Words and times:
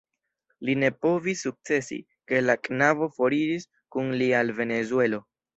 Li 0.69 0.73
ne 0.83 0.87
povis 1.05 1.43
sukcesi, 1.47 1.99
ke 2.31 2.41
la 2.47 2.57
knabo 2.69 3.11
foriris 3.19 3.71
kun 3.97 4.13
li 4.23 4.35
al 4.43 4.55
Venezuelo. 4.63 5.25